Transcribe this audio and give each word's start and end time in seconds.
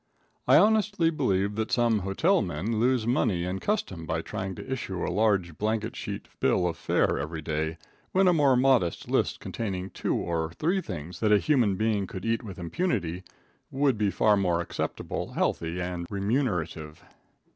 I 0.47 0.57
honestly 0.57 1.11
believe 1.11 1.53
that 1.57 1.71
some 1.71 1.99
hotel 1.99 2.41
men 2.41 2.79
lose 2.79 3.05
money 3.05 3.45
and 3.45 3.61
custom 3.61 4.07
by 4.07 4.23
trying 4.23 4.55
to 4.55 4.67
issue 4.67 5.05
a 5.05 5.13
large 5.13 5.59
blanket 5.59 5.95
sheet 5.95 6.27
bill 6.39 6.65
of 6.65 6.75
fare 6.75 7.19
every 7.19 7.43
day, 7.43 7.77
when 8.11 8.27
a 8.27 8.33
more 8.33 8.55
modest 8.57 9.09
list 9.11 9.39
containing 9.39 9.91
two 9.91 10.15
or 10.15 10.53
three 10.57 10.81
things 10.81 11.19
that 11.19 11.31
a 11.31 11.37
human 11.37 11.75
being 11.75 12.07
could 12.07 12.25
eat 12.25 12.41
with 12.41 12.57
impunity 12.57 13.21
would 13.69 13.99
be 13.99 14.09
far 14.09 14.35
more 14.35 14.59
acceptable, 14.59 15.33
healthy 15.33 15.79
and 15.79 16.07
remunerative. 16.09 17.03